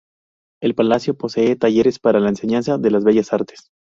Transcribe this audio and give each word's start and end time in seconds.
El 0.63 0.73
palacio 0.73 1.15
posee 1.15 1.55
talleres 1.55 1.99
para 1.99 2.19
la 2.19 2.29
enseñanza 2.29 2.79
de 2.79 2.89
las 2.89 3.03
bellas 3.03 3.33
artes. 3.33 3.69